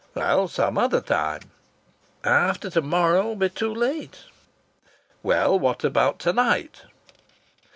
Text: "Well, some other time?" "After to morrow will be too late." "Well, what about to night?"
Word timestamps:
"Well, 0.15 0.47
some 0.47 0.79
other 0.79 0.99
time?" 0.99 1.51
"After 2.23 2.71
to 2.71 2.81
morrow 2.81 3.23
will 3.27 3.35
be 3.35 3.49
too 3.49 3.71
late." 3.71 4.23
"Well, 5.21 5.59
what 5.59 5.83
about 5.83 6.17
to 6.21 6.33
night?" 6.33 6.81